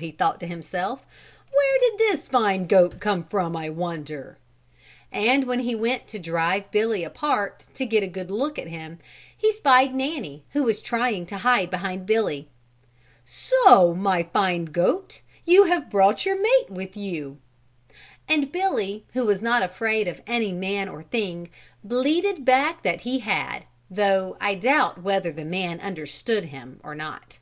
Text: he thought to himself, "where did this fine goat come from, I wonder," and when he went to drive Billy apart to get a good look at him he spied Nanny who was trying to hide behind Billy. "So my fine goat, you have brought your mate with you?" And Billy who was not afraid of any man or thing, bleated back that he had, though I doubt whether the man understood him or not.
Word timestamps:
he 0.00 0.10
thought 0.10 0.40
to 0.40 0.46
himself, 0.48 1.06
"where 1.52 1.78
did 1.78 1.98
this 1.98 2.26
fine 2.26 2.66
goat 2.66 2.98
come 2.98 3.22
from, 3.22 3.54
I 3.54 3.70
wonder," 3.70 4.36
and 5.12 5.44
when 5.46 5.60
he 5.60 5.76
went 5.76 6.08
to 6.08 6.18
drive 6.18 6.72
Billy 6.72 7.04
apart 7.04 7.62
to 7.74 7.86
get 7.86 8.02
a 8.02 8.08
good 8.08 8.28
look 8.28 8.58
at 8.58 8.66
him 8.66 8.98
he 9.36 9.52
spied 9.52 9.94
Nanny 9.94 10.42
who 10.50 10.64
was 10.64 10.82
trying 10.82 11.26
to 11.26 11.38
hide 11.38 11.70
behind 11.70 12.06
Billy. 12.06 12.48
"So 13.24 13.94
my 13.94 14.24
fine 14.24 14.64
goat, 14.64 15.22
you 15.44 15.66
have 15.66 15.90
brought 15.90 16.26
your 16.26 16.42
mate 16.42 16.68
with 16.70 16.96
you?" 16.96 17.38
And 18.28 18.50
Billy 18.50 19.04
who 19.12 19.24
was 19.24 19.40
not 19.40 19.62
afraid 19.62 20.08
of 20.08 20.20
any 20.26 20.50
man 20.52 20.88
or 20.88 21.04
thing, 21.04 21.50
bleated 21.84 22.44
back 22.44 22.82
that 22.82 23.02
he 23.02 23.20
had, 23.20 23.62
though 23.88 24.36
I 24.40 24.56
doubt 24.56 25.04
whether 25.04 25.30
the 25.30 25.44
man 25.44 25.78
understood 25.78 26.46
him 26.46 26.80
or 26.82 26.96
not. 26.96 27.38